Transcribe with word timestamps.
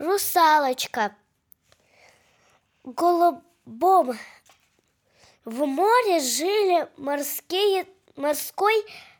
русалочка. 0.00 1.14
Голубом 2.82 4.18
в 5.44 5.66
море 5.66 6.20
жили 6.20 6.88
морские, 6.96 7.86
морской 8.16 8.74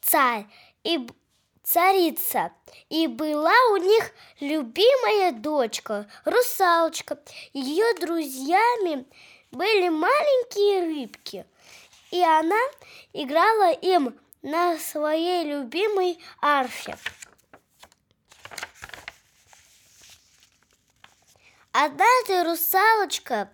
царь 0.00 0.46
и 0.82 1.06
царица. 1.62 2.52
И 2.88 3.06
была 3.06 3.54
у 3.72 3.76
них 3.76 4.12
любимая 4.40 5.32
дочка, 5.32 6.08
русалочка. 6.24 7.18
Ее 7.52 7.94
друзьями 8.00 9.04
были 9.50 9.90
маленькие 9.90 10.86
рыбки. 10.86 11.44
И 12.10 12.22
она 12.22 12.60
играла 13.12 13.72
им 13.72 14.18
на 14.40 14.78
своей 14.78 15.44
любимой 15.44 16.18
арфе. 16.40 16.96
Однажды 21.72 22.44
русалочка 22.44 23.50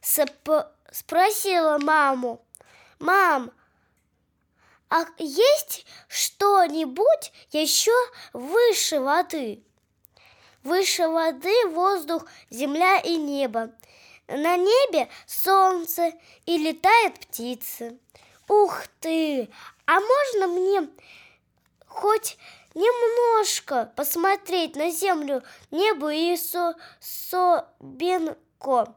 спросила 0.00 1.78
маму, 1.78 2.44
«Мам, 2.98 3.52
а 4.88 5.04
есть 5.18 5.86
что-нибудь 6.08 7.32
еще 7.52 7.92
выше 8.32 9.00
воды?» 9.00 9.62
Выше 10.64 11.06
воды 11.08 11.68
воздух, 11.68 12.24
земля 12.48 12.98
и 12.98 13.16
небо. 13.16 13.70
На 14.26 14.56
небе 14.56 15.10
солнце 15.26 16.14
и 16.46 16.56
летают 16.56 17.20
птицы. 17.20 17.98
Ух 18.48 18.86
ты! 19.00 19.50
А 19.84 20.00
можно 20.00 20.46
мне 20.48 20.88
хоть 21.86 22.38
немножко 22.74 23.92
посмотреть 23.96 24.76
на 24.76 24.90
землю, 24.90 25.42
небо 25.70 26.12
и 26.12 26.36
со 26.36 26.74
собенко. 27.00 28.94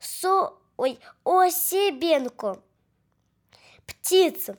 Со 0.00 0.54
ой, 0.76 0.98
осебенко. 1.24 2.62
Птица. 3.86 4.56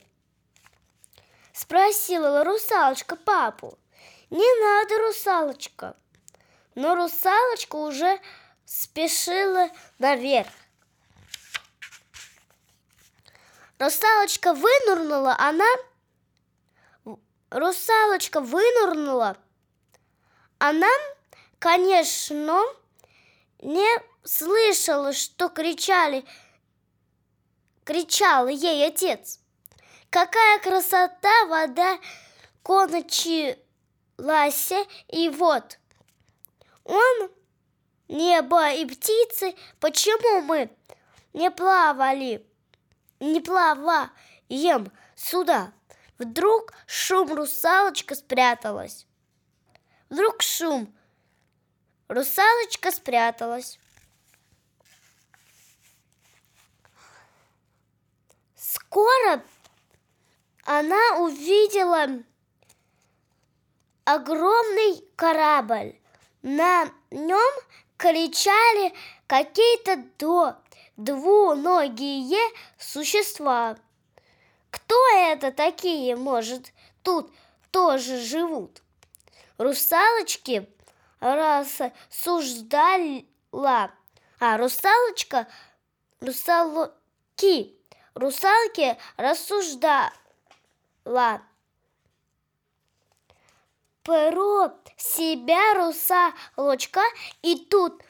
Спросила 1.52 2.44
русалочка 2.44 3.16
папу. 3.16 3.78
Не 4.30 4.60
надо, 4.60 4.98
русалочка. 4.98 5.96
Но 6.74 6.94
русалочка 6.94 7.76
уже 7.76 8.20
спешила 8.64 9.68
наверх. 9.98 10.50
Русалочка 13.78 14.52
вынурнула, 14.52 15.34
она... 15.38 15.64
Русалочка 17.50 18.40
вынурнула. 18.40 19.36
Она, 20.58 20.88
конечно, 21.58 22.62
не 23.60 23.88
слышала, 24.24 25.12
что 25.12 25.48
кричали, 25.48 26.24
кричал 27.84 28.48
ей 28.48 28.86
отец. 28.86 29.40
Какая 30.10 30.58
красота, 30.60 31.46
вода 31.46 31.98
кончилась, 32.62 33.52
и 35.08 35.28
вот 35.28 35.78
он, 36.84 37.30
небо 38.08 38.72
и 38.72 38.84
птицы, 38.86 39.54
почему 39.78 40.40
мы 40.42 40.70
не 41.32 41.50
плавали? 41.50 42.46
не 43.20 43.40
плаваем 43.40 44.90
сюда. 45.14 45.72
Вдруг 46.20 46.74
шум 46.86 47.32
русалочка 47.32 48.14
спряталась. 48.14 49.06
Вдруг 50.10 50.42
шум. 50.42 50.94
Русалочка 52.08 52.90
спряталась. 52.92 53.78
Скоро 58.54 59.42
она 60.64 61.16
увидела 61.20 62.22
огромный 64.04 65.02
корабль. 65.16 65.98
На 66.42 66.84
нем 67.10 67.52
кричали 67.96 68.92
какие-то 69.26 70.04
до 70.18 70.56
двуногие 70.98 72.46
существа. 72.76 73.78
Кто 74.70 74.94
это 75.16 75.52
такие, 75.52 76.16
может, 76.16 76.72
тут 77.02 77.32
тоже 77.70 78.18
живут? 78.20 78.82
Русалочки 79.58 80.68
рассуждала, 81.20 81.92
а 84.38 84.56
русалочка, 84.56 85.46
русалки, 86.20 87.76
русалки 88.14 88.96
рассуждала 89.16 90.12
про 94.02 94.30
себя 94.96 95.74
русалочка, 95.74 97.02
и 97.42 97.56
тут 97.56 98.02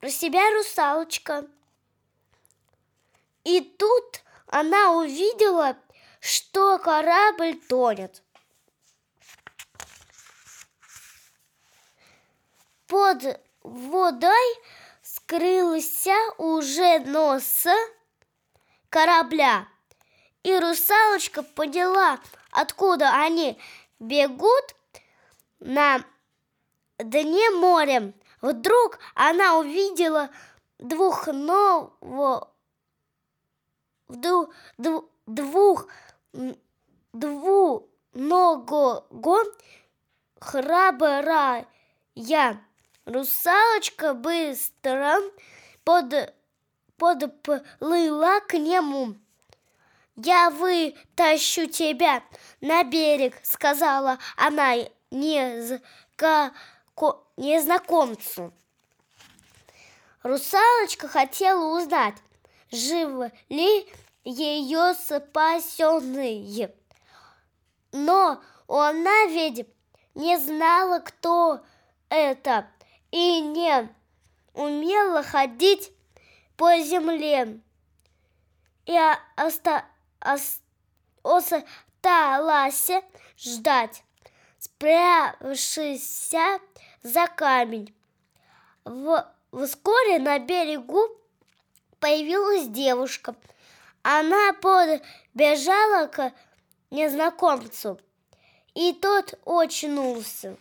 про 0.00 0.10
себя 0.10 0.50
русалочка. 0.54 1.46
И 3.44 3.60
тут 3.60 4.22
она 4.48 4.92
увидела, 4.92 5.76
что 6.20 6.78
корабль 6.78 7.58
тонет. 7.68 8.22
Под 12.86 13.40
водой 13.62 14.58
скрылся 15.02 16.16
уже 16.38 17.00
нос 17.00 17.66
корабля. 18.88 19.68
И 20.42 20.58
русалочка 20.58 21.42
поняла, 21.42 22.18
откуда 22.50 23.10
они 23.22 23.60
бегут 23.98 24.74
на 25.60 26.02
дне 26.98 27.50
моря. 27.50 28.14
Вдруг 28.40 28.98
она 29.14 29.58
увидела 29.58 30.30
двухнового 34.08 35.08
двух, 35.26 35.86
двух, 37.12 37.84
двуногого 38.12 39.06
храбрая 40.40 41.66
русалочка 43.04 44.14
быстро 44.14 45.18
под, 45.84 46.34
подплыла 46.96 48.40
к 48.40 48.54
нему. 48.54 49.14
«Я 50.16 50.50
вытащу 50.50 51.66
тебя 51.66 52.24
на 52.60 52.82
берег»,— 52.82 53.38
сказала 53.44 54.18
она 54.36 54.74
незнакомцу. 57.36 58.52
Русалочка 60.24 61.06
хотела 61.06 61.78
узнать, 61.78 62.16
жив 62.70 63.30
ли 63.48 63.86
ее 64.24 64.94
спасенные. 64.94 66.74
Но 67.92 68.42
она 68.66 69.26
ведь 69.26 69.66
не 70.14 70.36
знала, 70.38 71.00
кто 71.00 71.60
это, 72.08 72.68
и 73.10 73.40
не 73.40 73.88
умела 74.54 75.22
ходить 75.22 75.92
по 76.56 76.78
земле. 76.80 77.60
И 78.86 78.98
оста 79.36 79.84
ост 81.22 81.52
осталась 82.02 82.90
ждать, 83.36 84.02
спрявшись 84.58 86.34
за 87.02 87.26
камень. 87.28 87.94
В, 88.84 89.26
вскоре 89.52 90.18
на 90.18 90.38
берегу 90.38 91.08
появилась 92.00 92.68
девушка. 92.68 93.34
Она 94.02 94.52
подбежала 94.54 96.06
к 96.06 96.32
незнакомцу, 96.90 98.00
и 98.74 98.92
тот 98.92 99.34
очнулся. 99.44 100.56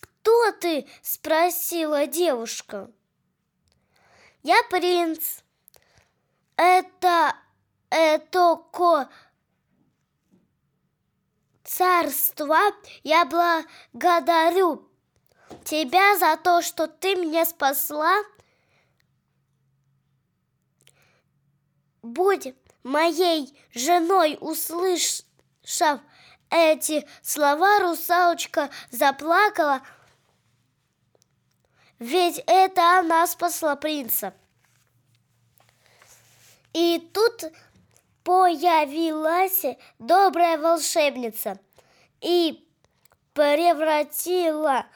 «Кто 0.00 0.52
ты?»– 0.52 0.88
спросила 1.02 2.06
девушка. 2.06 2.90
«Я 4.42 4.62
принц. 4.70 5.42
Это... 6.56 7.36
это 7.90 8.56
ко...» 8.72 9.08
царство 11.68 12.58
я 13.04 13.24
благодарю 13.24 14.87
тебя 15.64 16.16
за 16.16 16.36
то, 16.36 16.62
что 16.62 16.86
ты 16.86 17.14
меня 17.14 17.44
спасла. 17.44 18.14
Будь 22.02 22.54
моей 22.82 23.56
женой, 23.74 24.38
услышав 24.40 26.00
эти 26.50 27.06
слова 27.22 27.80
русалочка 27.80 28.70
заплакала, 28.90 29.82
ведь 31.98 32.42
это 32.46 32.98
она 32.98 33.26
спасла 33.26 33.76
принца. 33.76 34.32
И 36.72 37.10
тут 37.12 37.52
появилась 38.22 39.64
добрая 39.98 40.58
волшебница 40.58 41.58
и 42.20 42.64
превратила 43.32 44.86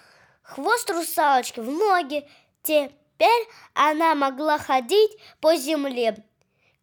хвост 0.52 0.90
русалочки 0.90 1.60
в 1.60 1.70
ноги. 1.70 2.28
Теперь 2.62 3.48
она 3.74 4.14
могла 4.14 4.58
ходить 4.58 5.16
по 5.40 5.56
земле, 5.56 6.24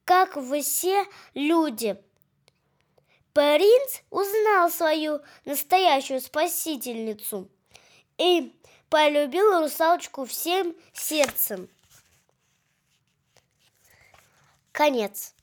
как 0.05 0.37
все 0.37 1.05
люди. 1.33 2.01
Принц 3.33 4.01
узнал 4.09 4.69
свою 4.69 5.21
настоящую 5.45 6.19
спасительницу 6.19 7.49
и 8.17 8.53
полюбил 8.89 9.61
русалочку 9.61 10.25
всем 10.25 10.75
сердцем. 10.93 11.69
Конец. 14.71 15.33